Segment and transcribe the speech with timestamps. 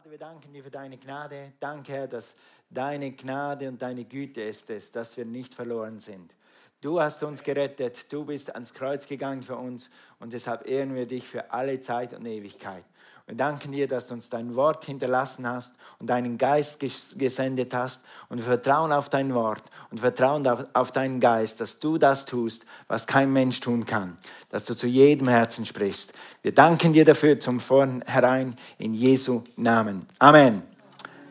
[0.00, 1.52] Vater, wir danken dir für deine Gnade.
[1.60, 2.34] Danke, Herr, dass
[2.70, 6.32] deine Gnade und deine Güte ist es, dass wir nicht verloren sind.
[6.80, 11.04] Du hast uns gerettet, du bist ans Kreuz gegangen für uns und deshalb ehren wir
[11.04, 12.82] dich für alle Zeit und Ewigkeit.
[13.30, 16.80] Wir danken dir, dass du uns dein Wort hinterlassen hast und deinen Geist
[17.16, 19.62] gesendet hast und wir vertrauen auf dein Wort
[19.92, 24.64] und vertrauen auf deinen Geist, dass du das tust, was kein Mensch tun kann, dass
[24.64, 26.12] du zu jedem Herzen sprichst.
[26.42, 30.06] Wir danken dir dafür zum Vornherein in Jesu Namen.
[30.18, 30.62] Amen.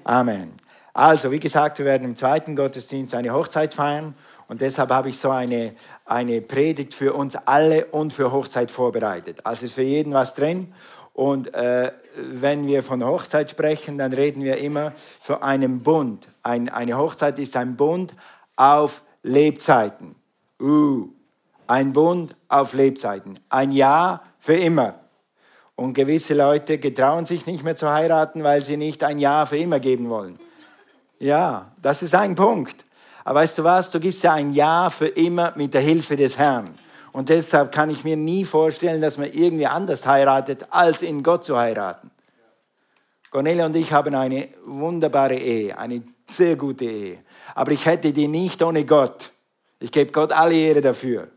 [0.05, 0.53] Amen.
[0.94, 4.16] Also, wie gesagt, wir werden im zweiten Gottesdienst eine Hochzeit feiern
[4.50, 5.75] und deshalb habe ich so eine,
[6.05, 9.45] eine Predigt für uns alle und für Hochzeit vorbereitet.
[9.45, 10.73] Also ist für jeden was drin.
[11.20, 16.30] Und äh, wenn wir von Hochzeit sprechen, dann reden wir immer von einem Bund.
[16.44, 18.14] Ein, eine Hochzeit ist ein Bund
[18.55, 20.16] auf Lebzeiten.
[20.62, 21.09] Uh,
[21.68, 23.38] ein Bund auf Lebzeiten.
[23.50, 24.94] Ein Ja für immer.
[25.76, 29.58] Und gewisse Leute getrauen sich nicht mehr zu heiraten, weil sie nicht ein Ja für
[29.58, 30.40] immer geben wollen.
[31.20, 32.86] Ja, das ist ein Punkt.
[33.26, 36.38] Aber weißt du was, du gibst ja ein Ja für immer mit der Hilfe des
[36.38, 36.76] Herrn.
[37.11, 41.45] Und deshalb kann ich mir nie vorstellen, dass man irgendwie anders heiratet, als in Gott
[41.45, 42.11] zu heiraten.
[43.31, 47.19] Cornelia und ich haben eine wunderbare Ehe, eine sehr gute Ehe.
[47.55, 49.31] Aber ich hätte die nicht ohne Gott.
[49.80, 51.27] Ich gebe Gott alle Ehre dafür.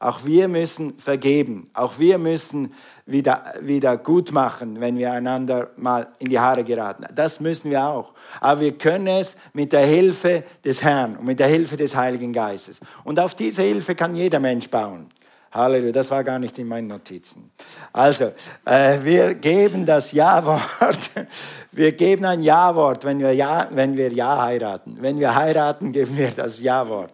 [0.00, 1.70] Auch wir müssen vergeben.
[1.74, 2.72] Auch wir müssen
[3.04, 7.04] wieder, wieder gut machen, wenn wir einander mal in die Haare geraten.
[7.14, 8.12] Das müssen wir auch.
[8.40, 12.32] Aber wir können es mit der Hilfe des Herrn und mit der Hilfe des Heiligen
[12.32, 12.80] Geistes.
[13.02, 15.08] Und auf diese Hilfe kann jeder Mensch bauen.
[15.50, 17.50] Halleluja, das war gar nicht in meinen Notizen.
[17.92, 18.32] Also,
[18.66, 21.10] äh, wir geben das Ja-Wort.
[21.70, 24.96] Wir geben ein Ja-Wort, wenn ja, wenn wir ja heiraten.
[25.00, 27.12] Wenn wir heiraten, geben wir das Ja-Wort.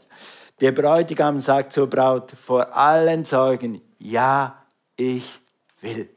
[0.60, 4.62] Der Bräutigam sagt zur Braut vor allen Zeugen, ja,
[4.97, 5.41] ich
[5.80, 6.08] will.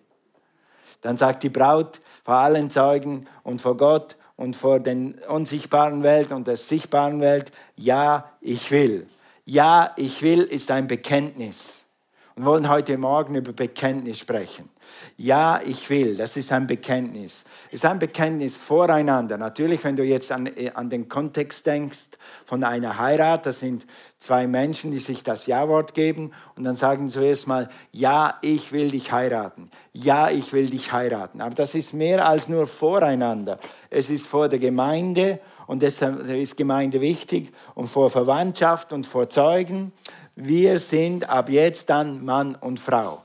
[1.01, 4.95] Dann sagt die Braut vor allen Zeugen und vor Gott und vor der
[5.29, 9.07] unsichtbaren Welt und der sichtbaren Welt, ja, ich will.
[9.45, 11.83] Ja, ich will ist ein Bekenntnis.
[12.37, 14.69] Und wollen heute Morgen über Bekenntnis sprechen.
[15.17, 17.45] Ja, ich will, das ist ein Bekenntnis.
[17.69, 19.39] Es ist ein Bekenntnis voreinander.
[19.39, 22.09] Natürlich, wenn du jetzt an, äh, an den Kontext denkst
[22.45, 23.87] von einer Heirat, das sind
[24.19, 28.91] zwei Menschen, die sich das Ja-Wort geben und dann sagen zuerst mal, ja, ich will
[28.91, 29.71] dich heiraten.
[29.91, 31.41] Ja, ich will dich heiraten.
[31.41, 33.57] Aber das ist mehr als nur voreinander.
[33.89, 39.27] Es ist vor der Gemeinde und deshalb ist Gemeinde wichtig und vor Verwandtschaft und vor
[39.27, 39.91] Zeugen.
[40.39, 43.23] Wir sind ab jetzt dann Mann und Frau.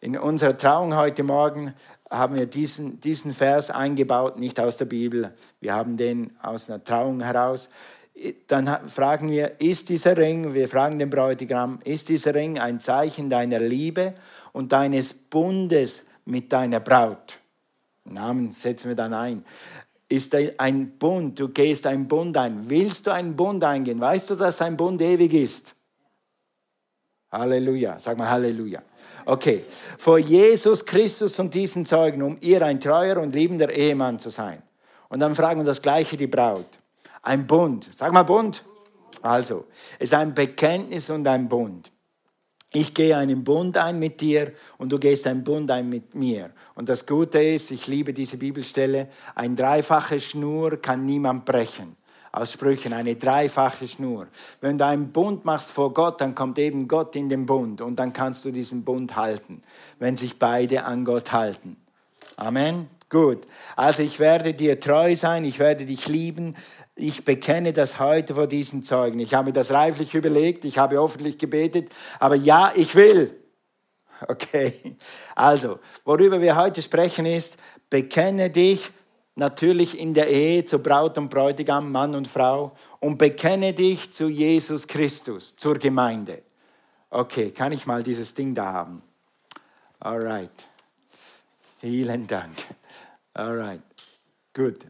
[0.00, 1.74] In unserer Trauung heute Morgen
[2.08, 6.82] haben wir diesen, diesen Vers eingebaut, nicht aus der Bibel, wir haben den aus einer
[6.82, 7.68] Trauung heraus.
[8.46, 13.28] Dann fragen wir, ist dieser Ring, wir fragen den Bräutigam, ist dieser Ring ein Zeichen
[13.28, 14.14] deiner Liebe
[14.54, 17.40] und deines Bundes mit deiner Braut?
[18.06, 19.44] Namen setzen wir dann ein.
[20.08, 22.70] Ist ein Bund, du gehst einen Bund ein.
[22.70, 24.00] Willst du einen Bund eingehen?
[24.00, 25.74] Weißt du, dass ein Bund ewig ist?
[27.30, 28.82] Halleluja, sag mal Halleluja.
[29.26, 29.64] Okay,
[29.98, 34.62] vor Jesus Christus und diesen Zeugen, um ihr ein treuer und liebender Ehemann zu sein.
[35.10, 36.78] Und dann fragen wir das gleiche die Braut.
[37.22, 38.64] Ein Bund, sag mal Bund.
[39.20, 39.66] Also,
[39.98, 41.92] es ist ein Bekenntnis und ein Bund.
[42.72, 46.50] Ich gehe einen Bund ein mit dir und du gehst einen Bund ein mit mir.
[46.74, 51.97] Und das Gute ist, ich liebe diese Bibelstelle, ein dreifache Schnur kann niemand brechen
[52.32, 54.26] aus Sprüchen, eine dreifache Schnur.
[54.60, 57.96] Wenn du einen Bund machst vor Gott, dann kommt eben Gott in den Bund und
[57.96, 59.62] dann kannst du diesen Bund halten,
[59.98, 61.76] wenn sich beide an Gott halten.
[62.36, 62.88] Amen.
[63.10, 63.46] Gut.
[63.74, 66.54] Also ich werde dir treu sein, ich werde dich lieben.
[66.94, 69.18] Ich bekenne das heute vor diesen Zeugen.
[69.18, 73.34] Ich habe mir das reiflich überlegt, ich habe öffentlich gebetet, aber ja, ich will.
[74.26, 74.96] Okay.
[75.36, 77.56] Also, worüber wir heute sprechen ist,
[77.88, 78.90] bekenne dich
[79.38, 84.28] natürlich in der Ehe zu Braut und Bräutigam, Mann und Frau und bekenne dich zu
[84.28, 86.42] Jesus Christus, zur Gemeinde.
[87.10, 89.02] Okay, kann ich mal dieses Ding da haben?
[90.00, 90.50] Alright.
[91.80, 92.52] Vielen Dank.
[93.32, 93.80] Alright.
[94.52, 94.84] Gut.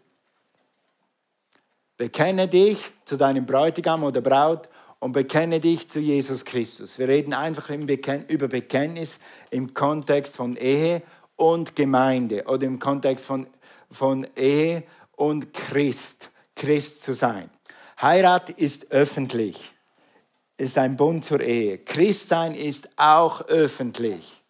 [1.97, 4.69] Bekenne dich zu deinem Bräutigam oder Braut
[4.99, 6.99] und bekenne dich zu Jesus Christus.
[6.99, 11.03] Wir reden einfach über Bekenntnis im Kontext von Ehe
[11.39, 13.47] und Gemeinde oder im Kontext von
[13.91, 14.85] von Ehe
[15.17, 17.51] und Christ, Christ zu sein.
[18.01, 19.73] Heirat ist öffentlich,
[20.57, 21.79] ist ein Bund zur Ehe.
[21.79, 24.43] Christsein ist auch öffentlich.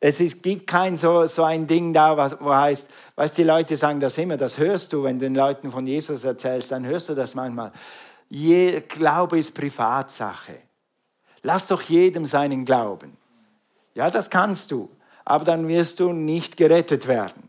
[0.00, 3.74] Es ist, gibt kein so, so ein Ding da, was, wo heißt, was die Leute
[3.74, 7.08] sagen das immer, das hörst du, wenn du den Leuten von Jesus erzählst, dann hörst
[7.08, 7.72] du das manchmal.
[8.28, 10.56] Je, Glaube ist Privatsache.
[11.42, 13.16] Lass doch jedem seinen Glauben.
[13.94, 14.90] Ja, das kannst du,
[15.24, 17.48] aber dann wirst du nicht gerettet werden.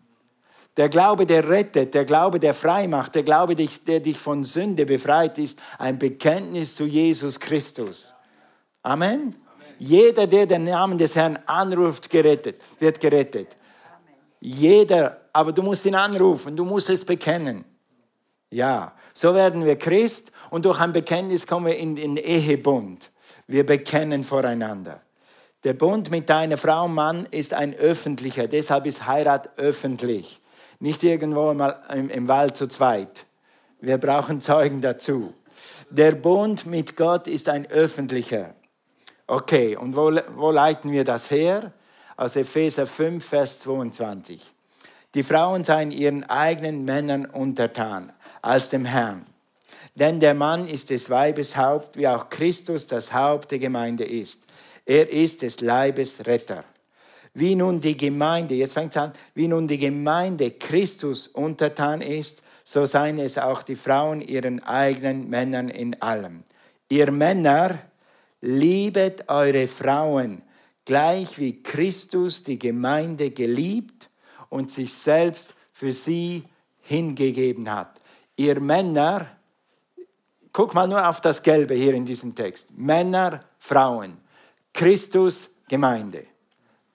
[0.77, 4.85] Der Glaube, der rettet, der Glaube, der frei macht, der Glaube, der dich von Sünde
[4.85, 8.13] befreit, ist ein Bekenntnis zu Jesus Christus.
[8.83, 9.35] Amen.
[9.79, 13.55] Jeder, der den Namen des Herrn anruft, gerettet, wird gerettet.
[14.39, 17.65] Jeder, aber du musst ihn anrufen, du musst es bekennen.
[18.49, 23.11] Ja, so werden wir Christ und durch ein Bekenntnis kommen wir in den Ehebund.
[23.47, 25.01] Wir bekennen voreinander.
[25.65, 30.39] Der Bund mit deiner Frau Mann ist ein öffentlicher, deshalb ist Heirat öffentlich.
[30.79, 33.25] Nicht irgendwo im, im Wald zu zweit.
[33.81, 35.33] Wir brauchen Zeugen dazu.
[35.89, 38.53] Der Bund mit Gott ist ein öffentlicher.
[39.25, 41.71] Okay, und wo, wo leiten wir das her?
[42.15, 44.53] Aus Epheser 5, Vers 22.
[45.15, 48.13] Die Frauen seien ihren eigenen Männern untertan,
[48.43, 49.25] als dem Herrn.
[49.95, 54.44] Denn der Mann ist des Weibes Haupt, wie auch Christus das Haupt der Gemeinde ist.
[54.85, 56.63] Er ist des Leibes Retter.
[57.33, 62.85] Wie nun die Gemeinde, jetzt fängt an, wie nun die Gemeinde Christus untertan ist, so
[62.85, 66.43] seien es auch die Frauen ihren eigenen Männern in allem.
[66.89, 67.79] Ihr Männer,
[68.41, 70.43] liebet eure Frauen,
[70.85, 74.09] gleich wie Christus die Gemeinde geliebt
[74.49, 76.43] und sich selbst für sie
[76.81, 77.99] hingegeben hat.
[78.35, 79.27] Ihr Männer,
[80.53, 82.77] guck mal nur auf das Gelbe hier in diesem Text.
[82.77, 84.24] Männer, Frauen.
[84.75, 86.25] Christus, Gemeinde.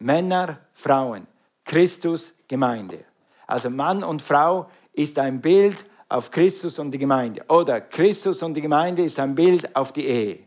[0.00, 1.26] Männer, Frauen,
[1.64, 3.06] Christus, Gemeinde.
[3.46, 7.42] Also Mann und Frau ist ein Bild auf Christus und die Gemeinde.
[7.48, 10.40] Oder Christus und die Gemeinde ist ein Bild auf die Ehe.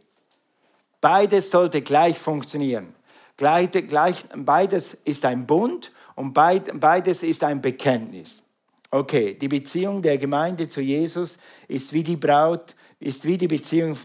[1.01, 2.93] Beides sollte gleich funktionieren.
[3.35, 8.43] Beides ist ein Bund und beides ist ein Bekenntnis.
[8.91, 13.97] Okay, die Beziehung der Gemeinde zu Jesus ist wie die Braut, ist wie die Beziehung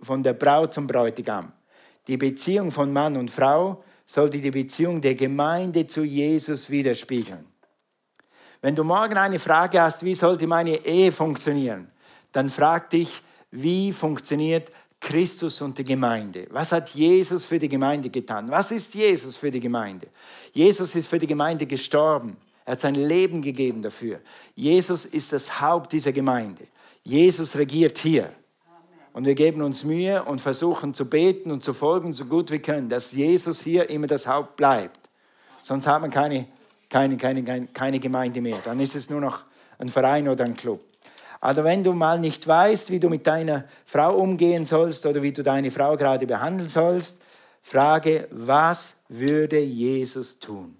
[0.00, 1.52] von der Braut zum Bräutigam.
[2.06, 7.44] Die Beziehung von Mann und Frau sollte die Beziehung der Gemeinde zu Jesus widerspiegeln.
[8.62, 11.90] Wenn du morgen eine Frage hast, wie sollte meine Ehe funktionieren,
[12.32, 14.70] dann frag dich, wie funktioniert
[15.00, 16.46] Christus und die Gemeinde?
[16.50, 18.50] Was hat Jesus für die Gemeinde getan?
[18.50, 20.08] Was ist Jesus für die Gemeinde?
[20.52, 22.36] Jesus ist für die Gemeinde gestorben.
[22.64, 24.20] Er hat sein Leben gegeben dafür.
[24.54, 26.66] Jesus ist das Haupt dieser Gemeinde.
[27.04, 28.32] Jesus regiert hier.
[29.16, 32.60] Und wir geben uns Mühe und versuchen zu beten und zu folgen, so gut wir
[32.60, 35.08] können, dass Jesus hier immer das Haupt bleibt.
[35.62, 36.46] Sonst haben wir keine,
[36.90, 38.58] keine, keine, keine Gemeinde mehr.
[38.62, 39.44] Dann ist es nur noch
[39.78, 40.82] ein Verein oder ein Club.
[41.40, 45.32] Also wenn du mal nicht weißt, wie du mit deiner Frau umgehen sollst oder wie
[45.32, 47.22] du deine Frau gerade behandeln sollst,
[47.62, 50.76] frage, was würde Jesus tun?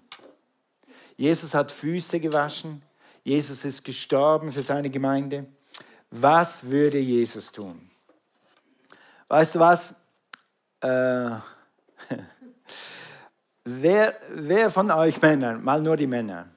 [1.15, 2.83] Jesus hat Füße gewaschen.
[3.23, 5.47] Jesus ist gestorben für seine Gemeinde.
[6.11, 7.86] Was würde Jesus tun?
[9.27, 9.95] Weißt du was?
[10.81, 10.87] Äh,
[13.65, 16.47] wer, wer von euch Männern, mal nur die Männer,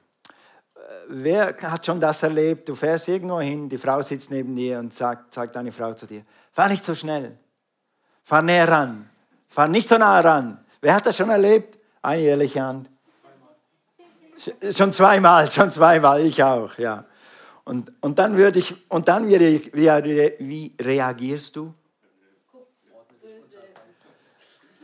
[0.75, 0.79] äh,
[1.09, 2.69] wer hat schon das erlebt?
[2.69, 6.05] Du fährst irgendwo hin, die Frau sitzt neben dir und sagt, sagt deine Frau zu
[6.05, 7.37] dir, fahr nicht so schnell,
[8.23, 9.09] fahr näher ran,
[9.49, 10.63] fahr nicht so nah ran.
[10.79, 11.77] Wer hat das schon erlebt?
[12.01, 12.89] Eine ehrliche Hand.
[14.39, 14.73] Zweimal.
[14.73, 17.05] Schon zweimal, schon zweimal, ich auch, ja.
[17.63, 21.73] Und, und dann würde ich, und dann wie, wie, wie reagierst du?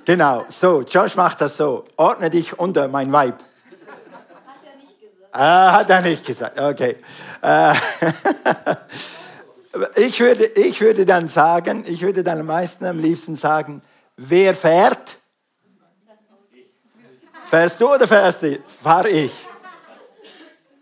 [0.07, 1.86] Genau, so, Josh macht das so.
[1.98, 3.44] Ordne dich unter mein Weib.
[3.44, 3.44] Hat
[4.63, 5.33] er nicht gesagt.
[5.33, 6.95] Ah, hat er nicht gesagt, okay.
[7.42, 7.74] Äh,
[10.08, 13.82] ich, würde, ich würde dann sagen, ich würde dann am meisten am liebsten sagen,
[14.15, 15.17] wer fährt?
[17.43, 18.60] Fährst du oder fährst du?
[18.82, 19.34] Fahr ich.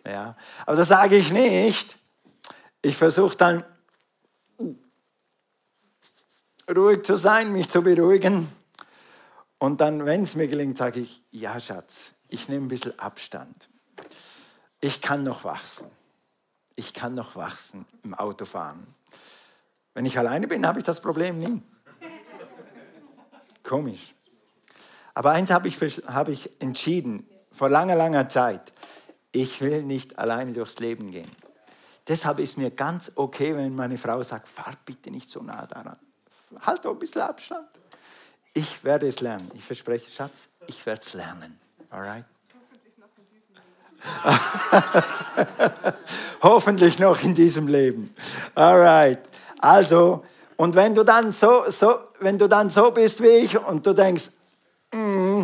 [0.05, 0.35] Ja,
[0.67, 1.97] aber das sage ich nicht.
[2.83, 3.63] Ich versuche dann
[6.69, 8.47] ruhig zu sein, mich zu beruhigen
[9.65, 13.67] und dann, wenn es mir gelingt, sage ich, ja Schatz, ich nehme ein bisschen Abstand.
[14.79, 15.89] Ich kann noch wachsen.
[16.75, 18.86] Ich kann noch wachsen im Autofahren.
[19.95, 21.63] Wenn ich alleine bin, habe ich das Problem nie.
[23.63, 24.13] Komisch.
[25.15, 28.72] Aber eins habe ich, hab ich entschieden, vor langer, langer Zeit.
[29.31, 31.31] Ich will nicht alleine durchs Leben gehen.
[32.07, 35.98] Deshalb ist mir ganz okay, wenn meine Frau sagt, fahr bitte nicht so nah daran.
[36.62, 37.67] Halt doch ein bisschen Abstand.
[38.57, 39.51] Ich werde es lernen.
[39.53, 41.59] Ich verspreche, Schatz, ich werde es lernen.
[41.89, 42.24] Alright?
[46.41, 48.15] Hoffentlich noch in diesem Leben.
[48.55, 49.19] Alright.
[49.59, 50.24] Also,
[50.55, 53.93] und wenn du dann so, so, wenn du dann so bist wie ich und du
[53.93, 54.29] denkst,
[54.93, 55.43] mm,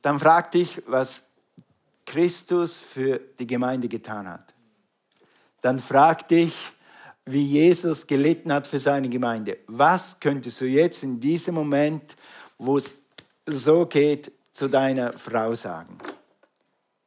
[0.00, 1.24] dann frag dich, was
[2.06, 4.54] Christus für die Gemeinde getan hat.
[5.60, 6.72] Dann frag dich,
[7.24, 9.58] wie Jesus gelitten hat für seine Gemeinde.
[9.66, 12.16] Was könntest du jetzt in diesem Moment,
[12.58, 13.02] wo es
[13.46, 15.98] so geht, zu deiner Frau sagen?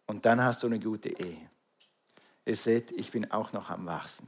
[0.07, 1.49] Und dann hast du eine gute Ehe.
[2.45, 4.27] ihr seht, ich bin auch noch am Wachsen.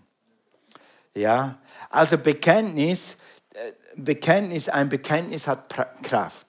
[1.13, 3.17] Ja, also Bekenntnis,
[3.53, 6.45] äh, Bekenntnis, ein Bekenntnis hat Kraft.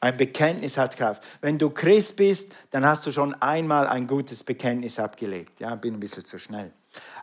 [0.00, 1.22] Ein Bekenntnis hat Kraft.
[1.42, 5.60] Wenn du Christ bist, dann hast du schon einmal ein gutes Bekenntnis abgelegt.
[5.60, 6.72] Ja, bin ein bisschen zu schnell.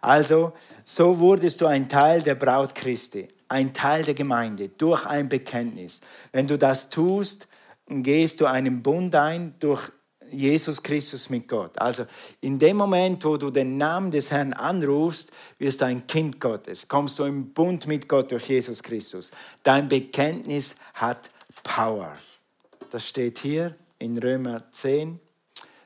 [0.02, 5.30] Also, so wurdest du ein Teil der Braut Christi, ein Teil der Gemeinde durch ein
[5.30, 6.02] Bekenntnis.
[6.32, 7.48] Wenn du das tust,
[7.88, 9.92] gehst du einen Bund ein durch
[10.32, 11.78] Jesus Christus mit Gott.
[11.80, 12.06] Also
[12.42, 16.88] in dem Moment, wo du den Namen des Herrn anrufst, wirst du ein Kind Gottes.
[16.88, 19.32] Kommst du im Bund mit Gott durch Jesus Christus.
[19.64, 21.30] Dein Bekenntnis hat
[21.64, 22.18] Power.
[22.92, 25.20] Das steht hier in Römer 10,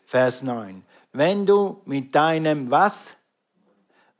[0.05, 0.83] Vers 9.
[1.13, 3.13] Wenn du mit deinem was?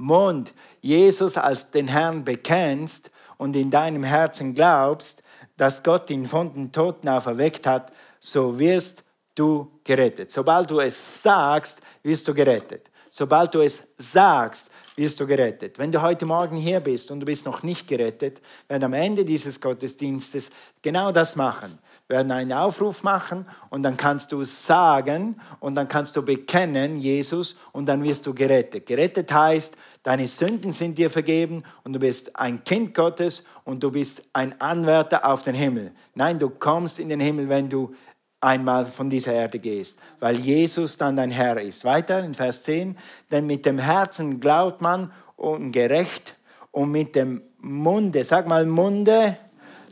[0.02, 5.24] Mund Jesus als den Herrn bekennst und in deinem Herzen glaubst,
[5.58, 9.04] dass Gott ihn von den Toten auferweckt hat, so wirst
[9.36, 10.32] du gerettet.
[10.32, 12.90] Sobald du es sagst, wirst du gerettet.
[13.10, 15.78] Sobald du es sagst, wirst du gerettet.
[15.78, 19.26] Wenn du heute Morgen hier bist und du bist noch nicht gerettet, werden am Ende
[19.26, 20.50] dieses Gottesdienstes
[20.82, 21.78] genau das machen.
[22.12, 27.58] Werden einen Aufruf machen und dann kannst du sagen und dann kannst du bekennen, Jesus,
[27.72, 28.86] und dann wirst du gerettet.
[28.86, 33.92] Gerettet heißt, deine Sünden sind dir vergeben und du bist ein Kind Gottes und du
[33.92, 35.94] bist ein Anwärter auf den Himmel.
[36.14, 37.96] Nein, du kommst in den Himmel, wenn du
[38.42, 41.86] einmal von dieser Erde gehst, weil Jesus dann dein Herr ist.
[41.86, 42.98] Weiter in Vers 10,
[43.32, 46.36] denn mit dem Herzen glaubt man und gerecht
[46.72, 49.38] und mit dem Munde, sag mal Munde,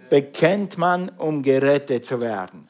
[0.10, 2.68] bekennt man, um gerettet zu werden.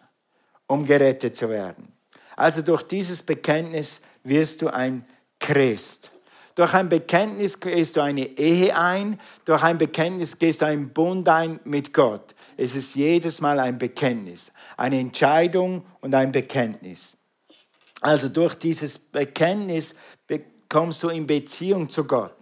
[0.67, 1.93] Um gerettet zu werden.
[2.35, 5.05] Also durch dieses Bekenntnis wirst du ein
[5.39, 6.11] Christ.
[6.55, 11.27] Durch ein Bekenntnis gehst du eine Ehe ein, durch ein Bekenntnis gehst du einen Bund
[11.29, 12.35] ein mit Gott.
[12.57, 17.17] Es ist jedes Mal ein Bekenntnis eine Entscheidung und ein Bekenntnis.
[18.01, 19.95] Also durch dieses Bekenntnis
[20.69, 22.35] kommst du in Beziehung zu Gott.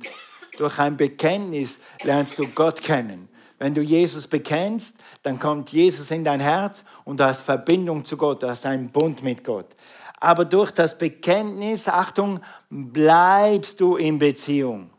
[0.57, 3.27] Durch ein Bekenntnis lernst du Gott kennen.
[3.59, 8.17] Wenn du Jesus bekennst, dann kommt Jesus in dein Herz und du hast Verbindung zu
[8.17, 9.75] Gott, du hast einen Bund mit Gott.
[10.19, 14.91] Aber durch das Bekenntnis, Achtung, bleibst du in Beziehung.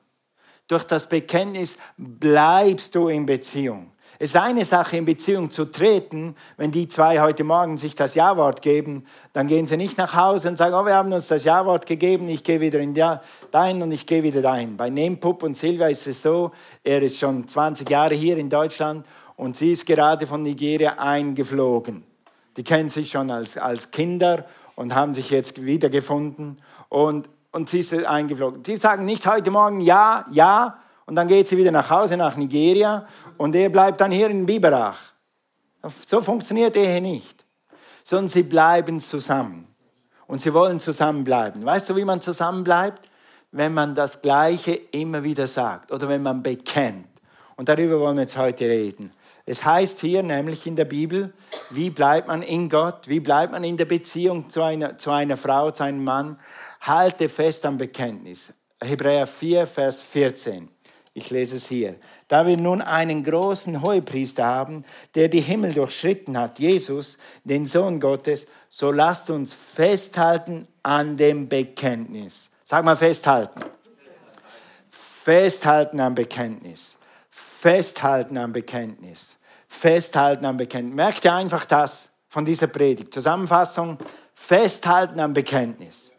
[0.69, 3.93] Durch das Bekenntnis bleibst du in Beziehung.
[4.21, 6.35] Es ist eine Sache, in Beziehung zu treten.
[6.57, 10.49] Wenn die zwei heute Morgen sich das Ja-Wort geben, dann gehen sie nicht nach Hause
[10.49, 13.93] und sagen, oh, wir haben uns das Ja-Wort gegeben, ich gehe wieder in dein und
[13.93, 14.77] ich gehe wieder dahin.
[14.77, 16.51] Bei Nempup und Silvia ist es so,
[16.83, 19.07] er ist schon 20 Jahre hier in Deutschland
[19.37, 22.03] und sie ist gerade von Nigeria eingeflogen.
[22.57, 27.79] Die kennen sich schon als, als Kinder und haben sich jetzt wiedergefunden und, und sie
[27.79, 28.65] ist eingeflogen.
[28.65, 32.37] Sie sagen nicht heute Morgen Ja, Ja, und dann geht sie wieder nach Hause nach
[32.37, 34.99] Nigeria und er bleibt dann hier in Biberach.
[36.07, 37.47] So funktioniert Ehe nicht.
[38.05, 39.75] Sondern sie bleiben zusammen.
[40.27, 41.65] Und sie wollen zusammenbleiben.
[41.65, 43.09] Weißt du, wie man zusammenbleibt?
[43.53, 47.09] Wenn man das Gleiche immer wieder sagt oder wenn man bekennt.
[47.57, 49.11] Und darüber wollen wir jetzt heute reden.
[49.47, 51.33] Es heißt hier nämlich in der Bibel,
[51.71, 55.39] wie bleibt man in Gott, wie bleibt man in der Beziehung zu einer, zu einer
[55.39, 56.39] Frau, zu einem Mann.
[56.83, 58.53] Halte fest am Bekenntnis.
[58.79, 60.69] Hebräer 4, Vers 14.
[61.19, 61.97] Ich lese es hier.
[62.29, 64.85] Da wir nun einen großen Hohepriester haben,
[65.17, 71.49] der die Himmel durchschritten hat, Jesus, den Sohn Gottes, so lasst uns festhalten an dem
[71.49, 72.53] Bekenntnis.
[72.63, 73.61] Sag mal festhalten.
[74.91, 76.97] Festhalten am Bekenntnis.
[77.31, 79.35] Festhalten am Bekenntnis.
[79.67, 80.95] Festhalten am Bekenntnis.
[80.95, 83.13] Merkt ihr einfach das von dieser Predigt?
[83.13, 83.99] Zusammenfassung,
[84.35, 86.13] festhalten am Bekenntnis.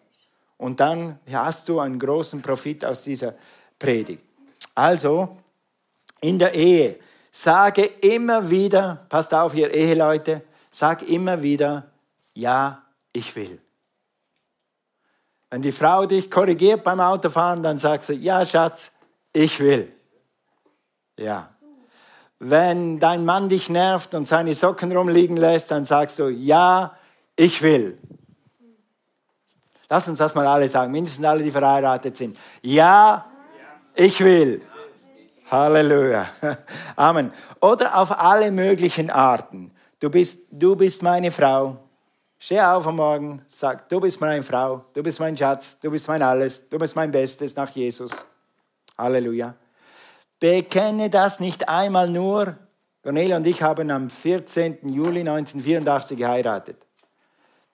[0.57, 3.35] Und dann hast du einen großen Profit aus dieser
[3.79, 4.28] Predigt.
[4.79, 5.35] Also,
[6.21, 6.99] in der Ehe,
[7.31, 11.91] sage immer wieder, passt auf, ihr Eheleute, sag immer wieder,
[12.33, 12.81] ja,
[13.11, 13.59] ich will.
[15.49, 18.91] Wenn die Frau dich korrigiert beim Autofahren, dann sagst du, ja, Schatz,
[19.33, 19.91] ich will.
[21.17, 21.49] Ja.
[22.39, 26.95] Wenn dein Mann dich nervt und seine Socken rumliegen lässt, dann sagst du, ja,
[27.35, 27.97] ich will.
[29.89, 32.37] Lass uns das mal alle sagen, mindestens alle, die verheiratet sind.
[32.61, 33.25] Ja,
[33.93, 34.61] ich will.
[35.51, 36.29] Halleluja.
[36.95, 37.31] Amen.
[37.59, 39.71] Oder auf alle möglichen Arten.
[39.99, 41.77] Du bist, du bist meine Frau.
[42.37, 46.07] Steh auf am Morgen, sag, du bist meine Frau, du bist mein Schatz, du bist
[46.07, 48.11] mein Alles, du bist mein Bestes nach Jesus.
[48.97, 49.55] Halleluja.
[50.39, 52.55] Bekenne das nicht einmal nur.
[53.03, 54.87] Cornelia und ich haben am 14.
[54.87, 56.77] Juli 1984 geheiratet.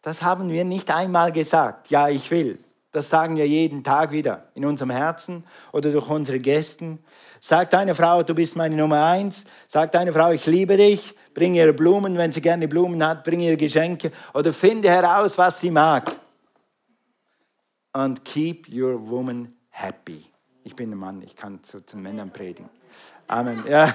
[0.02, 1.92] Das haben wir nicht einmal gesagt.
[1.92, 2.65] Ja, ich will.
[2.96, 7.00] Das sagen wir jeden Tag wieder in unserem Herzen oder durch unsere Gästen.
[7.42, 9.44] Sag deine Frau, du bist meine Nummer eins.
[9.68, 11.14] Sag deine Frau, ich liebe dich.
[11.34, 13.26] Bring ihr Blumen, wenn sie gerne Blumen hat.
[13.26, 16.16] Bring ihr Geschenke oder finde heraus, was sie mag.
[17.92, 20.24] And keep your woman happy.
[20.64, 22.70] Ich bin ein Mann, ich kann zu, zu Männern predigen.
[23.28, 23.62] Amen.
[23.68, 23.94] Ja.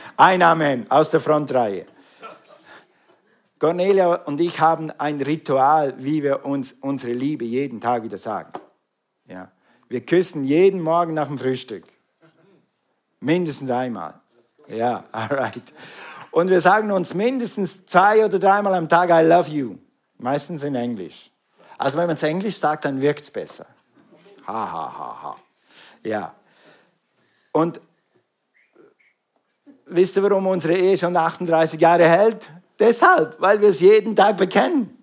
[0.16, 1.86] Ein Amen aus der Frontreihe.
[3.62, 8.52] Cornelia und ich haben ein Ritual, wie wir uns unsere Liebe jeden Tag wieder sagen.
[9.28, 9.52] Ja.
[9.88, 11.84] Wir küssen jeden Morgen nach dem Frühstück.
[13.20, 14.14] Mindestens einmal.
[14.66, 15.62] Ja, alright.
[16.32, 19.76] Und wir sagen uns mindestens zwei oder dreimal am Tag, I love you.
[20.18, 21.30] Meistens in Englisch.
[21.78, 23.66] Also wenn man es Englisch sagt, dann wirkt es besser.
[24.44, 25.36] Ha, ha, ha, ha.
[26.02, 26.34] Ja.
[27.52, 27.80] Und
[29.86, 32.48] wisst ihr, warum unsere Ehe schon 38 Jahre hält?
[32.82, 34.98] Deshalb, weil wir es jeden Tag bekennen.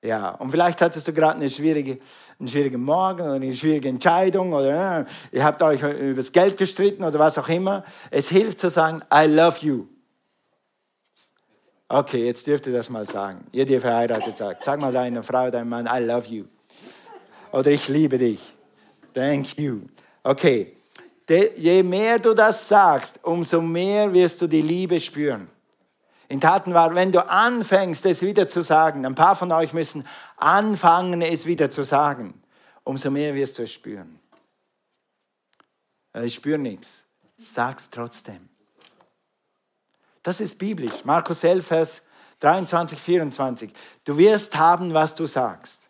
[0.00, 1.98] Ja, und vielleicht hattest du gerade eine schwierige,
[2.38, 6.56] einen schwierigen Morgen oder eine schwierige Entscheidung oder äh, ihr habt euch über das Geld
[6.56, 7.84] gestritten oder was auch immer.
[8.12, 9.88] Es hilft zu sagen, I love you.
[11.88, 13.44] Okay, jetzt dürft ihr das mal sagen.
[13.50, 16.44] Ihr, die verheiratet sagt, sag mal deiner Frau, deinem Mann, I love you.
[17.50, 18.54] Oder ich liebe dich.
[19.12, 19.80] Thank you.
[20.22, 20.76] Okay,
[21.36, 25.48] je mehr du das sagst, umso mehr wirst du die Liebe spüren.
[26.28, 30.06] In Taten war, wenn du anfängst, es wieder zu sagen, ein paar von euch müssen
[30.36, 32.42] anfangen, es wieder zu sagen,
[32.84, 34.18] umso mehr wirst du es spüren.
[36.14, 37.04] Ich spüre nichts.
[37.36, 38.48] Sag's trotzdem.
[40.22, 41.04] Das ist biblisch.
[41.04, 42.02] Markus 11, Vers
[42.40, 43.72] 23, 24.
[44.04, 45.81] Du wirst haben, was du sagst.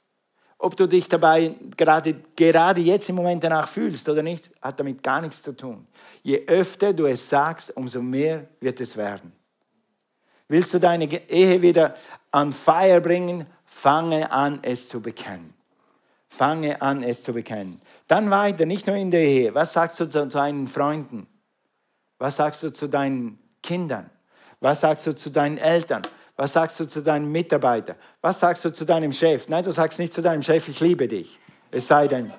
[0.65, 5.03] Ob du dich dabei gerade, gerade jetzt im Moment danach fühlst oder nicht, hat damit
[5.03, 5.89] gar nichts zu tun.
[6.23, 9.33] Je öfter du es sagst, umso mehr wird es werden.
[10.47, 11.97] Willst du deine Ehe wieder
[12.31, 13.45] an Feier bringen?
[13.65, 15.53] Fange an, es zu bekennen.
[16.29, 17.81] Fange an, es zu bekennen.
[18.07, 19.55] Dann weiter, nicht nur in der Ehe.
[19.57, 21.27] Was sagst du zu deinen Freunden?
[22.19, 24.11] Was sagst du zu deinen Kindern?
[24.61, 26.03] Was sagst du zu deinen Eltern?
[26.37, 27.97] Was sagst du zu deinen Mitarbeitern?
[28.21, 29.49] Was sagst du zu deinem Chef?
[29.49, 31.39] Nein, du sagst nicht zu deinem Chef, ich liebe dich.
[31.71, 32.33] Es sei denn,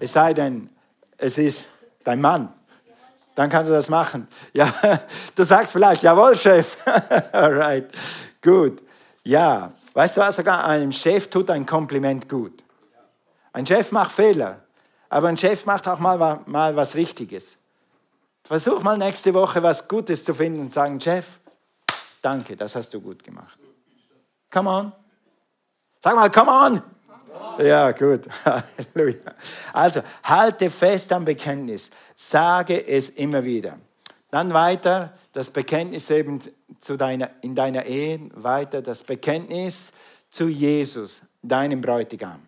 [0.00, 0.70] es sei denn,
[1.18, 1.70] es ist
[2.04, 2.52] dein Mann
[3.34, 4.28] dann kannst du das machen.
[4.52, 4.70] Ja,
[5.34, 6.76] du sagst vielleicht, jawohl, Chef.
[7.32, 7.90] Alright,
[8.42, 8.82] gut.
[9.24, 12.62] Ja, weißt du was, sogar einem Chef tut ein Kompliment gut.
[13.52, 14.60] Ein Chef macht Fehler,
[15.08, 17.56] aber ein Chef macht auch mal, mal was Richtiges.
[18.44, 21.24] Versuch mal nächste Woche was Gutes zu finden und sagen, Chef,
[22.22, 23.58] danke, das hast du gut gemacht.
[24.50, 24.92] Come on.
[26.00, 26.82] Sag mal, come on.
[27.58, 28.22] Ja, gut.
[28.44, 29.34] Halleluja.
[29.72, 31.90] Also, halte fest am Bekenntnis.
[32.16, 33.78] Sage es immer wieder.
[34.30, 36.40] Dann weiter das Bekenntnis eben
[36.80, 39.92] zu deiner, in deiner Ehe, weiter das Bekenntnis
[40.30, 42.40] zu Jesus, deinem Bräutigam.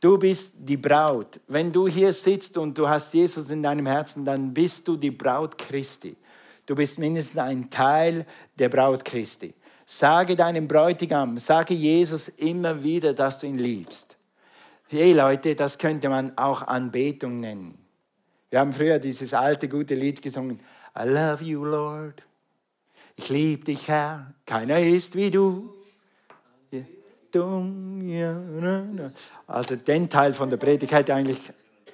[0.00, 1.40] Du bist die Braut.
[1.46, 5.12] Wenn du hier sitzt und du hast Jesus in deinem Herzen, dann bist du die
[5.12, 6.16] Braut Christi.
[6.66, 8.26] Du bist mindestens ein Teil
[8.58, 9.54] der Braut Christi.
[9.84, 14.16] Sage deinem Bräutigam, sage Jesus immer wieder, dass du ihn liebst.
[14.88, 17.78] Hey Leute, das könnte man auch Anbetung nennen.
[18.50, 20.60] Wir haben früher dieses alte gute Lied gesungen.
[20.98, 22.22] I love you, Lord.
[23.16, 24.32] Ich liebe dich, Herr.
[24.46, 25.74] Keiner ist wie du.
[29.46, 31.40] Also den Teil von der Predigt hätte eigentlich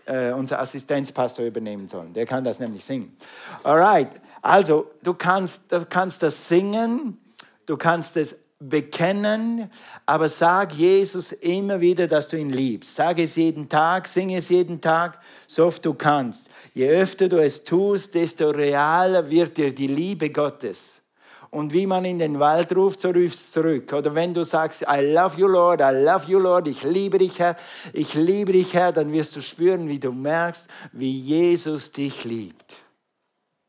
[0.07, 2.12] äh, unser Assistenzpastor übernehmen sollen.
[2.12, 3.16] Der kann das nämlich singen.
[3.62, 4.11] Alright,
[4.49, 7.19] also du kannst, du kannst das singen,
[7.67, 9.71] du kannst es bekennen,
[10.05, 12.97] aber sag Jesus immer wieder, dass du ihn liebst.
[12.97, 16.51] Sag es jeden Tag, sing es jeden Tag, so oft du kannst.
[16.75, 21.03] Je öfter du es tust, desto realer wird dir die Liebe Gottes.
[21.51, 23.93] Und wie man in den Wald ruft, so rufst du zurück.
[23.93, 27.39] Oder wenn du sagst, I love you, Lord, I love you, Lord, ich liebe dich,
[27.39, 27.57] Herr,
[27.93, 32.77] ich liebe dich, Herr, dann wirst du spüren, wie du merkst, wie Jesus dich liebt.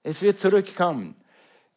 [0.03, 1.15] Es wird zurückkommen.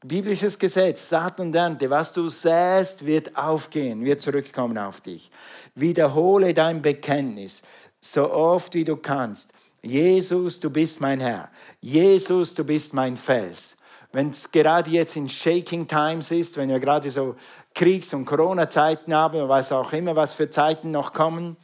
[0.04, 5.30] Biblisches Gesetz, Saat und Ernte, was du säst, wird aufgehen, wird zurückkommen auf dich.
[5.74, 7.62] Wiederhole dein Bekenntnis
[8.00, 9.52] so oft wie du kannst.
[9.82, 11.50] Jesus, du bist mein Herr.
[11.80, 13.76] Jesus, du bist mein Fels.
[14.12, 17.36] Wenn es gerade jetzt in Shaking Times ist, wenn wir gerade so
[17.74, 21.56] Kriegs- und Corona-Zeiten haben, was auch immer, was für Zeiten noch kommen,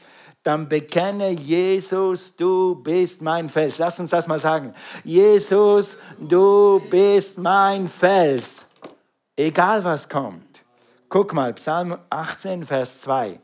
[0.43, 3.79] dann bekenne Jesus, du bist mein Fels.
[3.79, 4.73] Lass uns das mal sagen.
[5.05, 8.67] Jesus, du bist mein Fels.
[9.37, 10.65] Egal was kommt.
[11.09, 13.41] Guck mal, Psalm 18, Vers 2.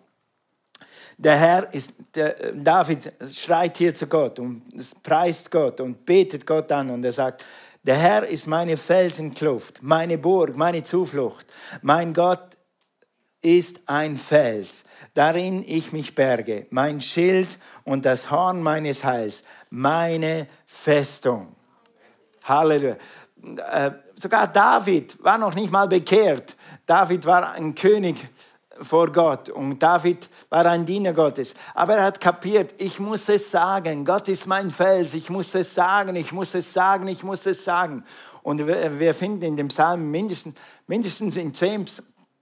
[1.17, 4.63] Der Herr ist, der, David schreit hier zu Gott und
[5.03, 7.45] preist Gott und betet Gott an und er sagt,
[7.85, 11.47] der Herr ist meine Felsenkluft, meine Burg, meine Zuflucht.
[11.83, 12.54] Mein Gott
[13.45, 20.49] ist ein Fels darin ich mich berge, mein Schild und das Horn meines Heils, meine
[20.67, 21.55] Festung.
[22.43, 22.97] Halleluja.
[23.73, 26.57] Äh, sogar David war noch nicht mal bekehrt.
[26.85, 28.29] David war ein König
[28.81, 31.55] vor Gott und David war ein Diener Gottes.
[31.75, 35.73] Aber er hat kapiert, ich muss es sagen, Gott ist mein Fels, ich muss es
[35.73, 38.05] sagen, ich muss es sagen, ich muss es sagen.
[38.43, 41.87] Und wir finden in dem Psalm mindestens, mindestens in zehn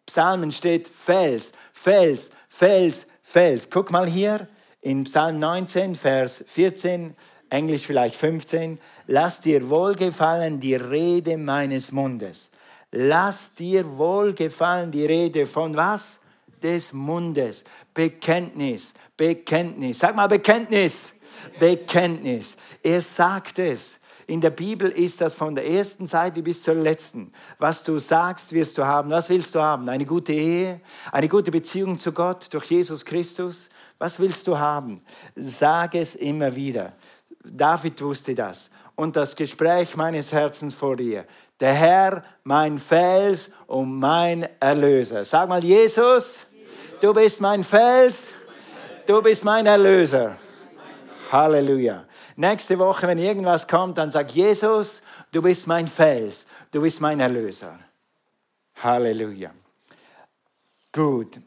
[0.07, 3.71] Psalmen steht Fels, Fels, Fels, Fels.
[3.71, 4.49] Guck mal hier
[4.81, 7.15] in Psalm 19, Vers 14,
[7.51, 8.79] Englisch vielleicht 15.
[9.07, 12.51] Lass dir wohlgefallen die Rede meines Mundes.
[12.91, 16.21] Lass dir wohlgefallen die Rede von was?
[16.63, 17.65] Des Mundes.
[17.95, 19.99] Bekenntnis, Bekenntnis.
[19.99, 21.13] Sag mal Bekenntnis.
[21.59, 22.57] Bekenntnis.
[22.83, 23.99] Er sagt es.
[24.33, 27.35] In der Bibel ist das von der ersten Seite bis zur letzten.
[27.59, 29.11] Was du sagst, wirst du haben.
[29.11, 29.91] Was willst du haben?
[29.91, 30.81] Eine gute Ehe,
[31.13, 33.69] eine gute Beziehung zu Gott durch Jesus Christus.
[33.99, 35.03] Was willst du haben?
[35.37, 36.95] Sag es immer wieder.
[37.45, 38.71] David wusste das.
[38.95, 41.27] Und das Gespräch meines Herzens vor dir.
[41.61, 45.27] Der Herr, mein Fels und mein Erlöser.
[45.27, 46.47] Sag mal, Jesus,
[47.03, 48.29] du bist mein Fels,
[49.05, 50.39] du bist mein Erlöser.
[51.31, 52.07] Halleluja.
[52.37, 57.21] Nächste Woche, wenn irgendwas kommt, dann sag Jesus, du bist mein Fels, du bist mein
[57.21, 57.79] Erlöser.
[58.83, 59.51] Halleluja.
[60.93, 61.41] Gut.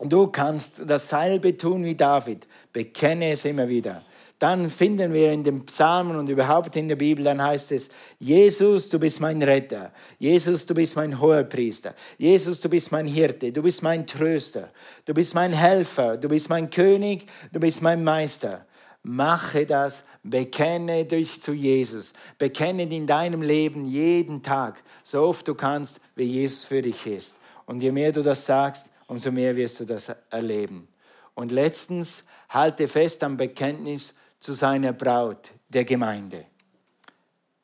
[0.00, 2.46] Du kannst dasselbe tun wie David.
[2.72, 4.02] Bekenne es immer wieder.
[4.38, 7.88] Dann finden wir in den Psalmen und überhaupt in der Bibel, dann heißt es,
[8.18, 9.92] Jesus, du bist mein Retter.
[10.18, 11.94] Jesus, du bist mein Hohepriester.
[12.18, 13.52] Jesus, du bist mein Hirte.
[13.52, 14.70] Du bist mein Tröster.
[15.04, 16.16] Du bist mein Helfer.
[16.16, 17.26] Du bist mein König.
[17.52, 18.66] Du bist mein Meister.
[19.06, 22.14] Mache das, bekenne dich zu Jesus.
[22.38, 27.36] Bekenne in deinem Leben jeden Tag, so oft du kannst, wie Jesus für dich ist.
[27.66, 30.88] Und je mehr du das sagst, umso mehr wirst du das erleben.
[31.34, 36.46] Und letztens, halte fest am Bekenntnis zu seiner Braut, der Gemeinde.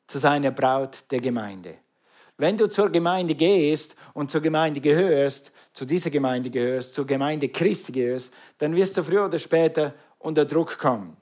[0.05, 1.75] Zu seiner Braut, der Gemeinde.
[2.37, 7.49] Wenn du zur Gemeinde gehst und zur Gemeinde gehörst, zu dieser Gemeinde gehörst, zur Gemeinde
[7.49, 11.17] Christi gehörst, dann wirst du früher oder später unter Druck kommen.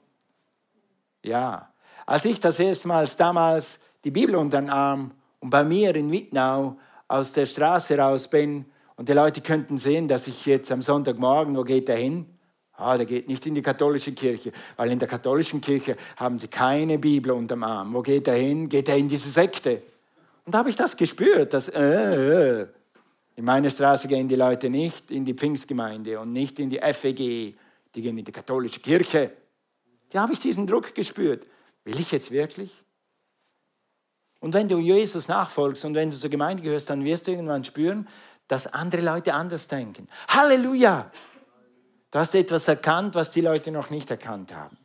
[1.22, 1.70] Ja,
[2.06, 6.10] als ich das erste Mal damals die Bibel unter den Arm und bei mir in
[6.10, 6.76] Wittnau
[7.08, 8.64] aus der Straße raus bin
[8.96, 12.26] und die Leute könnten sehen, dass ich jetzt am Sonntagmorgen, wo geht er hin?
[12.72, 16.48] Ah, der geht nicht in die katholische Kirche, weil in der katholischen Kirche haben sie
[16.48, 17.92] keine Bibel unter dem Arm.
[17.92, 18.68] Wo geht er hin?
[18.68, 19.82] Geht er in diese Sekte?
[20.46, 22.66] Und da habe ich das gespürt, dass äh, äh,
[23.36, 27.54] in meiner Straße gehen die Leute nicht in die Pfingstgemeinde und nicht in die FEG,
[27.94, 29.30] die gehen in die katholische Kirche.
[30.10, 31.46] Da habe ich diesen Druck gespürt.
[31.84, 32.84] Will ich jetzt wirklich?
[34.40, 37.64] Und wenn du Jesus nachfolgst und wenn du zur Gemeinde gehörst, dann wirst du irgendwann
[37.64, 38.08] spüren,
[38.48, 40.08] dass andere Leute anders denken.
[40.28, 41.10] Halleluja!
[42.10, 44.76] Du hast etwas erkannt, was die Leute noch nicht erkannt haben.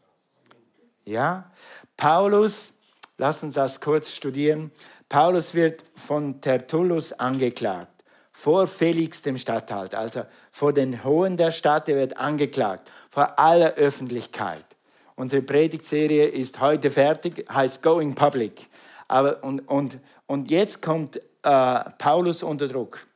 [1.05, 1.51] Ja?
[1.97, 2.73] Paulus,
[3.17, 4.71] lass uns das kurz studieren.
[5.09, 7.95] Paulus wird von Tertullus angeklagt
[8.35, 13.75] vor Felix dem Statthalter, also vor den Hohen der Stadt, er wird angeklagt, vor aller
[13.75, 14.74] Öffentlichkeit.
[15.15, 18.67] Unsere Predigtserie ist heute fertig, heißt Going Public.
[19.08, 23.08] Aber, und, und, und jetzt kommt äh, Paulus unter Druck.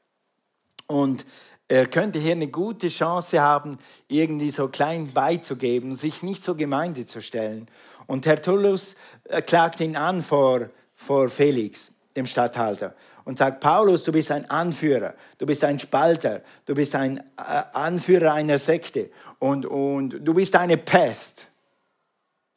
[0.88, 1.25] Und
[1.67, 7.05] er könnte hier eine gute Chance haben, irgendwie so klein beizugeben, sich nicht zur Gemeinde
[7.05, 7.67] zu stellen.
[8.07, 14.12] Und Tertullus äh, klagt ihn an vor, vor Felix, dem Statthalter, und sagt, Paulus, du
[14.12, 19.65] bist ein Anführer, du bist ein Spalter, du bist ein äh, Anführer einer Sekte und,
[19.65, 21.45] und du bist eine Pest.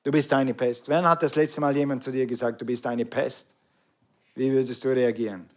[0.02, 0.88] Du bist eine Pest.
[0.88, 3.54] Wann hat das letzte Mal jemand zu dir gesagt, du bist eine Pest?
[4.34, 5.48] Wie würdest du reagieren?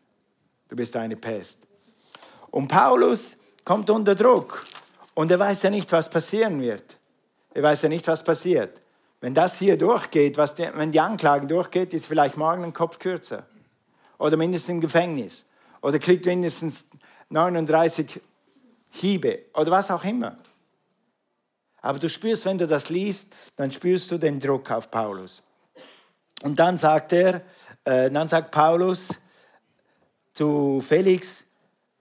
[0.67, 1.67] Du bist eine Pest.
[2.51, 4.65] Und Paulus kommt unter Druck
[5.13, 6.97] und er weiß ja nicht, was passieren wird.
[7.53, 8.81] Er weiß ja nicht, was passiert.
[9.21, 12.99] Wenn das hier durchgeht, was die, wenn die Anklage durchgeht, ist vielleicht morgen ein Kopf
[12.99, 13.45] kürzer.
[14.19, 15.45] Oder mindestens im Gefängnis.
[15.81, 16.89] Oder kriegt mindestens
[17.29, 18.21] 39
[18.91, 19.39] Hiebe.
[19.53, 20.37] Oder was auch immer.
[21.85, 25.43] Aber du spürst, wenn du das liest, dann spürst du den Druck auf Paulus.
[26.41, 27.41] Und dann sagt er,
[27.83, 29.09] äh, dann sagt Paulus
[30.33, 31.43] zu Felix,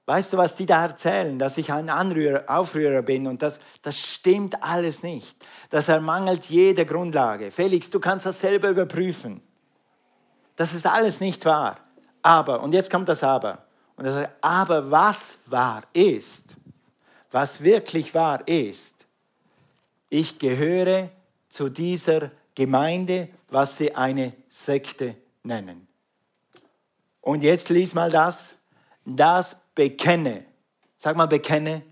[0.07, 3.99] weißt du, was die da erzählen, dass ich ein Anrührer, Aufrührer bin und das, das
[3.99, 5.37] stimmt alles nicht.
[5.69, 7.51] Das ermangelt jede Grundlage.
[7.51, 9.43] Felix, du kannst das selber überprüfen.
[10.57, 11.77] Das ist alles nicht wahr.
[12.23, 13.67] Aber, und jetzt kommt das Aber.
[13.97, 16.57] Und sagt, aber was wahr ist,
[17.31, 18.94] was wirklich wahr ist,
[20.15, 21.11] ich gehöre
[21.49, 25.89] zu dieser Gemeinde, was sie eine Sekte nennen.
[27.21, 28.55] Und jetzt lies mal das.
[29.05, 30.45] Das bekenne.
[30.97, 31.83] Sag mal bekenne.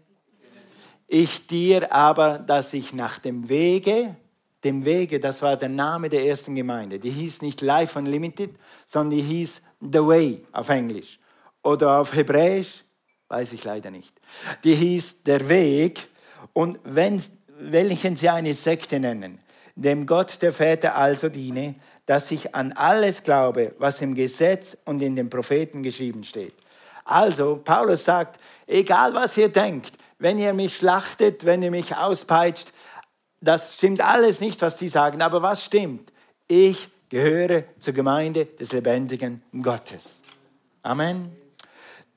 [1.09, 4.15] Ich dir aber, dass ich nach dem Wege,
[4.63, 7.01] dem Wege, das war der Name der ersten Gemeinde.
[7.01, 8.55] Die hieß nicht Life Unlimited,
[8.87, 11.19] sondern die hieß The Way auf Englisch.
[11.65, 12.85] Oder auf Hebräisch,
[13.27, 14.15] weiß ich leider nicht.
[14.63, 16.09] Die hieß Der Weg
[16.53, 17.21] und wenn,
[17.71, 19.39] welchen sie eine Sekte nennen,
[19.75, 21.75] dem Gott der Väter also diene,
[22.07, 26.55] dass ich an alles glaube, was im Gesetz und in den Propheten geschrieben steht.
[27.05, 32.73] Also, Paulus sagt, egal was ihr denkt, wenn ihr mich schlachtet, wenn ihr mich auspeitscht,
[33.41, 36.13] das stimmt alles nicht, was die sagen, aber was stimmt?
[36.47, 40.23] Ich gehöre zur Gemeinde des lebendigen Gottes.
[40.83, 41.42] Amen.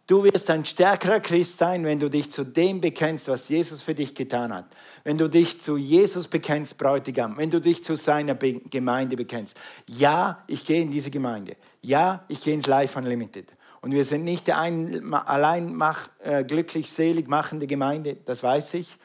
[0.07, 3.95] Du wirst ein stärkerer Christ sein, wenn du dich zu dem bekennst, was Jesus für
[3.95, 4.65] dich getan hat.
[5.03, 7.37] Wenn du dich zu Jesus bekennst, Bräutigam.
[7.37, 9.57] Wenn du dich zu seiner Be Gemeinde bekennst.
[9.87, 11.55] Ja, ich gehe in diese Gemeinde.
[11.81, 13.51] Ja, ich gehe ins Life Unlimited.
[13.81, 18.97] Und wir sind nicht ein, allein mach, äh, glücklich, selig machende Gemeinde, das weiß ich.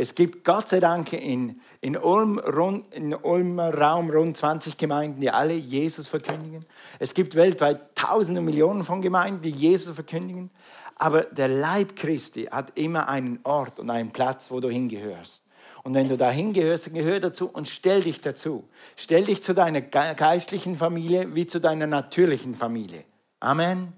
[0.00, 5.20] Es gibt Gott sei Dank in, in, Ulm, rund, in Ulmer Raum rund 20 Gemeinden,
[5.20, 6.64] die alle Jesus verkündigen.
[7.00, 10.50] Es gibt weltweit Tausende, Millionen von Gemeinden, die Jesus verkündigen.
[10.94, 15.42] Aber der Leib Christi hat immer einen Ort und einen Platz, wo du hingehörst.
[15.82, 18.68] Und wenn du da hingehörst, gehör dazu und stell dich dazu.
[18.94, 23.02] Stell dich zu deiner geistlichen Familie wie zu deiner natürlichen Familie.
[23.40, 23.92] Amen.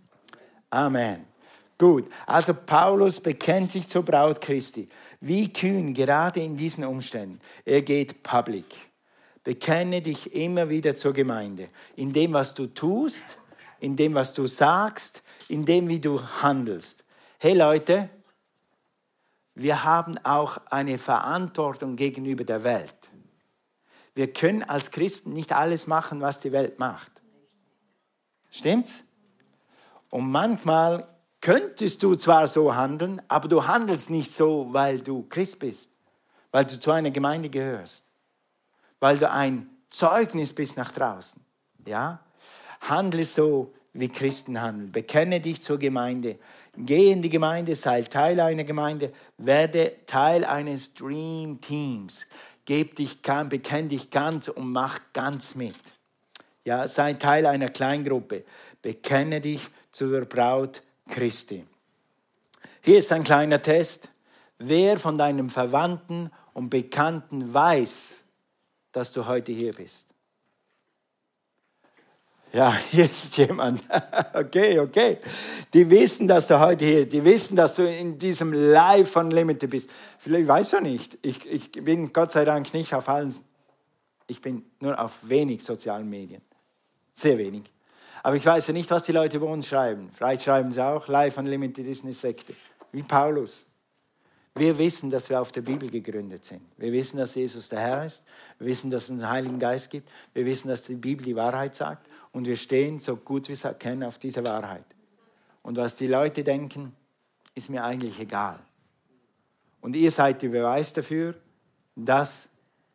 [0.70, 1.26] Amen.
[1.80, 4.86] Gut, also Paulus bekennt sich zur Braut Christi.
[5.20, 7.40] Wie kühn, gerade in diesen Umständen.
[7.64, 8.64] Er geht public.
[9.44, 11.68] Bekenne dich immer wieder zur Gemeinde.
[11.96, 13.38] In dem, was du tust,
[13.80, 17.04] in dem, was du sagst, in dem, wie du handelst.
[17.38, 18.08] Hey Leute,
[19.54, 22.94] wir haben auch eine Verantwortung gegenüber der Welt.
[24.14, 27.12] Wir können als Christen nicht alles machen, was die Welt macht.
[28.50, 29.04] Stimmt's?
[30.10, 31.08] Und manchmal
[31.40, 35.92] könntest du zwar so handeln, aber du handelst nicht so, weil du Christ bist,
[36.50, 38.04] weil du zu einer Gemeinde gehörst,
[38.98, 41.42] weil du ein Zeugnis bist nach draußen.
[41.86, 42.20] Ja?
[42.80, 44.92] Handle so, wie Christen handeln.
[44.92, 46.38] Bekenne dich zur Gemeinde.
[46.76, 52.26] Geh in die Gemeinde, sei Teil einer Gemeinde, werde Teil eines Dream Teams.
[52.64, 55.74] Geb dich, bekenne dich ganz und mach ganz mit.
[56.64, 58.44] Ja, sei Teil einer Kleingruppe.
[58.82, 61.64] Bekenne dich zur Braut Christi.
[62.82, 64.08] Hier ist ein kleiner Test.
[64.58, 68.20] Wer von deinem Verwandten und Bekannten weiß,
[68.92, 70.06] dass du heute hier bist?
[72.52, 73.82] Ja, hier ist jemand.
[74.32, 75.18] Okay, okay.
[75.74, 79.68] Die wissen, dass du heute hier, die wissen, dass du in diesem Live von Limited
[79.68, 79.90] bist.
[80.18, 81.18] Vielleicht weißt du nicht.
[81.22, 83.34] Ich, ich bin Gott sei Dank nicht auf allen,
[84.26, 86.42] ich bin nur auf wenig sozialen Medien.
[87.12, 87.64] Sehr wenig.
[88.22, 90.10] Aber ich weiß ja nicht, was die Leute über uns schreiben.
[90.12, 92.54] Vielleicht schreiben sie auch, Life Unlimited ist eine Sekte.
[92.92, 93.66] Wie Paulus.
[94.54, 96.62] Wir wissen, dass wir auf der Bibel gegründet sind.
[96.76, 98.26] Wir wissen, dass Jesus der Herr ist.
[98.58, 100.08] Wir wissen, dass es einen Heiligen Geist gibt.
[100.34, 102.06] Wir wissen, dass die Bibel die Wahrheit sagt.
[102.32, 104.84] Und wir stehen, so gut wir es kennen, auf dieser Wahrheit.
[105.62, 106.94] Und was die Leute denken,
[107.54, 108.58] ist mir eigentlich egal.
[109.80, 111.34] Und ihr seid der Beweis dafür,
[111.94, 112.48] dass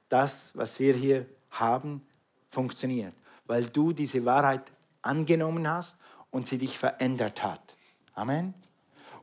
[0.10, 2.06] das, was wir hier haben,
[2.52, 3.14] funktioniert.
[3.48, 4.72] Weil du diese Wahrheit
[5.06, 6.00] angenommen hast
[6.32, 7.76] und sie dich verändert hat.
[8.14, 8.54] Amen.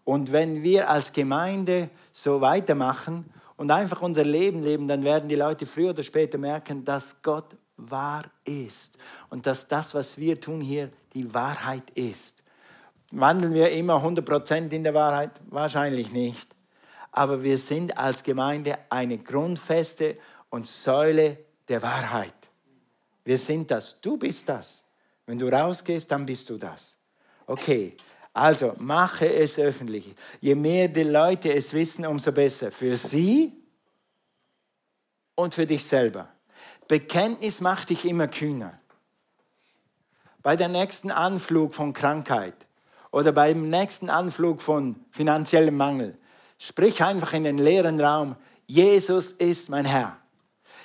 [0.05, 5.37] Und wenn wir als Gemeinde so weitermachen und einfach unser Leben leben, dann werden die
[5.37, 8.99] Leute früher oder später merken, dass Gott wahr ist
[9.31, 12.42] und dass das, was wir tun hier, die Wahrheit ist.
[13.11, 15.33] Wandeln wir immer 100% in der Wahrheit?
[15.51, 16.49] Wahrscheinlich nicht.
[17.11, 20.16] Aber wir sind als Gemeinde eine Grundfeste
[20.49, 21.37] und Säule
[21.68, 22.35] der Wahrheit.
[23.25, 24.01] Wir sind das.
[24.01, 24.82] Du bist das.
[25.33, 26.99] Wenn du rausgehst, dann bist du das.
[27.47, 27.97] Okay,
[28.35, 30.14] also mache es öffentlich.
[30.42, 32.71] Je mehr die Leute es wissen, umso besser.
[32.71, 33.51] Für sie
[35.35, 36.29] und für dich selber.
[36.87, 38.79] Bekenntnis macht dich immer kühner.
[40.42, 42.66] Bei der nächsten Anflug von Krankheit
[43.11, 46.18] oder beim nächsten Anflug von finanziellem Mangel,
[46.59, 50.18] sprich einfach in den leeren Raum, Jesus ist mein Herr.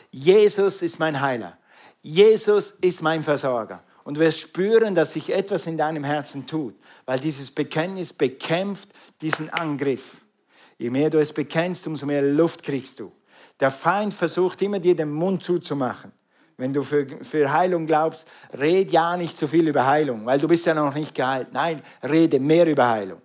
[0.10, 1.58] Jesus ist mein Heiler.
[2.02, 7.20] Jesus ist mein Versorger und wirst spüren, dass sich etwas in deinem Herzen tut, weil
[7.20, 8.88] dieses Bekenntnis bekämpft
[9.20, 10.22] diesen Angriff.
[10.78, 13.12] Je mehr du es bekennst, umso mehr Luft kriegst du.
[13.60, 16.13] Der Feind versucht immer dir den Mund zuzumachen.
[16.56, 20.39] Wenn du für, für Heilung glaubst, red ja nicht zu so viel über Heilung, weil
[20.39, 21.50] du bist ja noch nicht geheilt.
[21.52, 23.22] Nein, rede mehr über Heilung.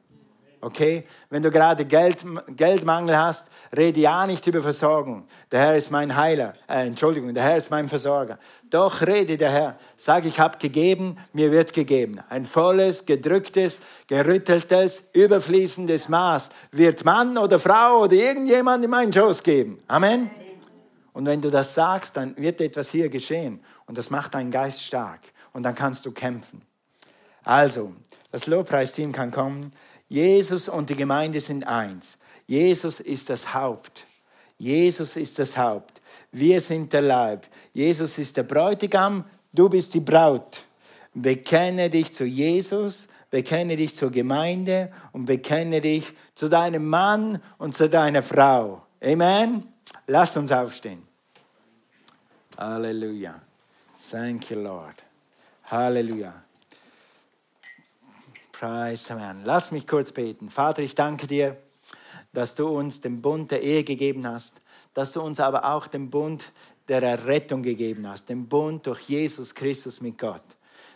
[0.63, 1.05] Okay?
[1.29, 5.27] Wenn du gerade Geld, Geldmangel hast, rede ja nicht über Versorgung.
[5.51, 6.53] Der Herr ist mein Heiler.
[6.69, 8.39] Äh, Entschuldigung, der Herr ist mein Versorger.
[8.71, 9.77] Doch rede der Herr.
[9.97, 12.21] Sag, ich habe gegeben, mir wird gegeben.
[12.29, 19.43] Ein volles, gedrücktes, gerütteltes, überfließendes Maß wird Mann oder Frau oder irgendjemand in meinen Schoß
[19.43, 19.83] geben.
[19.89, 20.31] Amen.
[21.13, 23.61] Und wenn du das sagst, dann wird etwas hier geschehen.
[23.87, 25.21] Und das macht deinen Geist stark.
[25.53, 26.63] Und dann kannst du kämpfen.
[27.43, 27.93] Also,
[28.31, 29.73] das Lobpreisteam kann kommen.
[30.13, 32.19] Jesus und die Gemeinde sind eins.
[32.47, 34.05] Jesus ist das Haupt.
[34.59, 36.03] Jesus ist das Haupt.
[36.31, 37.47] Wir sind der Leib.
[37.73, 40.67] Jesus ist der Bräutigam, du bist die Braut.
[41.15, 47.75] Bekenne dich zu Jesus, bekenne dich zur Gemeinde und bekenne dich zu deinem Mann und
[47.75, 48.83] zu deiner Frau.
[49.03, 49.67] Amen.
[50.07, 51.03] Lass uns aufstehen.
[52.59, 53.41] Halleluja.
[54.11, 54.97] Thank you, Lord.
[55.71, 56.35] Halleluja.
[58.63, 59.43] Preis dem Herrn.
[59.45, 60.49] Lass mich kurz beten.
[60.49, 61.57] Vater, ich danke dir,
[62.33, 64.61] dass du uns den Bund der Ehe gegeben hast,
[64.95, 66.53] dass du uns aber auch den Bund
[66.87, 70.45] der Errettung gegeben hast, den Bund durch Jesus Christus mit Gott,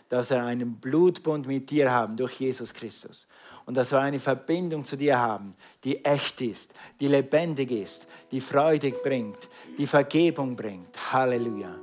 [0.07, 3.27] dass wir einen Blutbund mit dir haben durch Jesus Christus
[3.65, 5.53] und dass wir eine Verbindung zu dir haben,
[5.83, 11.11] die echt ist, die lebendig ist, die Freude bringt, die Vergebung bringt.
[11.11, 11.75] Halleluja.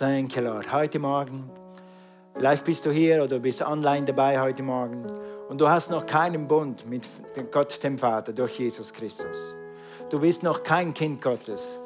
[0.00, 0.72] You, Lord.
[0.72, 1.48] Heute Morgen,
[2.38, 5.04] vielleicht bist du hier oder bist online dabei heute Morgen
[5.48, 7.06] und du hast noch keinen Bund mit
[7.50, 9.56] Gott, dem Vater, durch Jesus Christus.
[10.08, 11.78] Du bist noch kein Kind Gottes.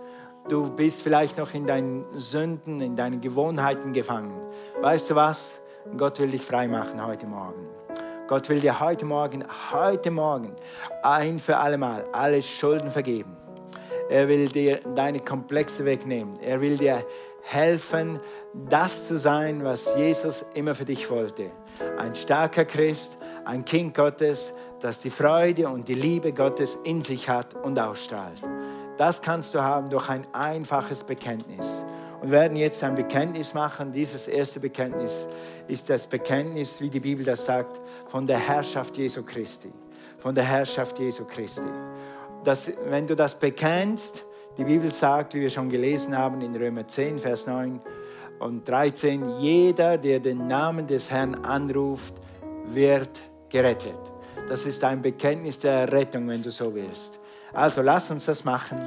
[0.49, 4.35] Du bist vielleicht noch in deinen Sünden, in deinen Gewohnheiten gefangen.
[4.81, 5.61] Weißt du was?
[5.97, 7.67] Gott will dich frei machen heute Morgen.
[8.29, 10.55] Gott will dir heute Morgen, heute Morgen
[11.03, 13.37] ein für alle Mal alle Schulden vergeben.
[14.11, 16.39] Er will dir deine Komplexe wegnehmen.
[16.41, 17.05] Er will dir
[17.43, 18.21] helfen,
[18.69, 21.51] das zu sein, was Jesus immer für dich wollte.
[21.99, 27.29] Ein starker Christ, ein Kind Gottes, das die Freude und die Liebe Gottes in sich
[27.29, 28.41] hat und ausstrahlt.
[28.99, 31.83] Das kannst du haben durch ein einfaches Bekenntnis.
[32.21, 33.91] Und wir werden jetzt ein Bekenntnis machen.
[33.91, 35.27] Dieses erste Bekenntnis
[35.67, 39.73] ist das Bekenntnis, wie die Bibel das sagt, von der Herrschaft Jesu Christi.
[40.19, 41.69] Von der Herrschaft Jesu Christi.
[42.45, 44.25] Das, wenn du das bekennst,
[44.59, 47.81] die Bibel sagt, wie wir schon gelesen haben in Römer 10, Vers 9
[48.39, 52.15] und 13, jeder, der den Namen des Herrn anruft,
[52.67, 53.99] wird gerettet.
[54.49, 57.19] Das ist ein Bekenntnis der Rettung, wenn du so willst.
[57.53, 58.79] Also lass uns das machen.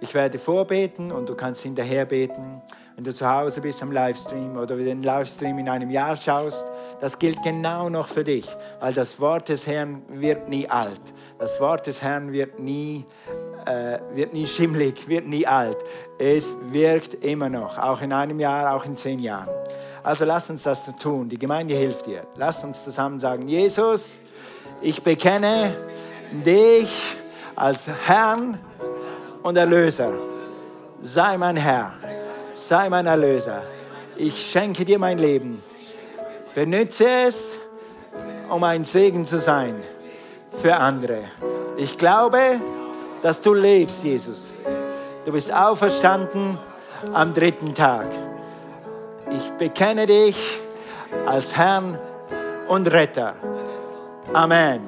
[0.00, 2.62] Ich werde vorbeten und du kannst hinterher beten.
[2.94, 6.64] Wenn du zu Hause bist am Livestream oder den Livestream in einem Jahr schaust,
[7.00, 8.48] das gilt genau noch für dich,
[8.80, 11.00] weil das Wort des Herrn wird nie alt.
[11.38, 13.04] Das Wort des Herrn wird nie,
[13.66, 15.76] äh, wird nie schimmlig, wird nie alt.
[16.18, 19.48] Es wirkt immer noch, auch in einem Jahr, auch in zehn Jahren.
[20.02, 21.28] Also lass uns das tun.
[21.28, 22.26] Die Gemeinde hilft dir.
[22.36, 24.16] Lass uns zusammen sagen, Jesus,
[24.80, 25.76] ich bekenne
[26.44, 26.90] dich
[27.56, 28.58] als Herrn
[29.42, 30.12] und Erlöser.
[31.00, 31.92] Sei mein Herr,
[32.52, 33.62] sei mein Erlöser.
[34.16, 35.62] Ich schenke dir mein Leben.
[36.54, 37.56] Benütze es,
[38.48, 39.76] um ein Segen zu sein
[40.60, 41.22] für andere.
[41.76, 42.60] Ich glaube,
[43.22, 44.52] dass du lebst, Jesus.
[45.24, 46.58] Du bist auferstanden
[47.12, 48.06] am dritten Tag.
[49.30, 50.36] Ich bekenne dich
[51.26, 51.98] als Herrn
[52.68, 53.34] und Retter.
[54.32, 54.82] Amen.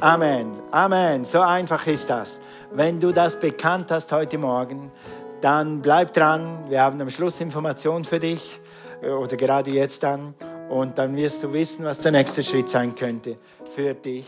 [0.00, 0.52] Amen.
[0.70, 1.24] Amen.
[1.24, 2.40] So einfach ist das.
[2.72, 4.90] Wenn du das bekannt hast heute Morgen,
[5.40, 6.64] dann bleib dran.
[6.68, 8.60] Wir haben am Schluss Informationen für dich
[9.02, 10.34] äh, oder gerade jetzt dann.
[10.68, 13.36] Und dann wirst du wissen, was der nächste Schritt sein könnte
[13.74, 14.26] für dich.